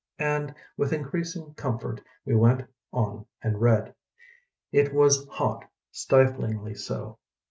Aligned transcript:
"And 0.17 0.55
with 0.77 0.93
increasing 0.93 1.53
comfort 1.53 2.01
we 2.25 2.33
went 2.33 2.67
on 2.91 3.27
and 3.43 3.61
read: 3.61 3.93
It 4.71 4.91
vrsLB 4.93 5.29
hot, 5.29 5.65
stiflingly 5.91 6.73
so. 6.75 7.19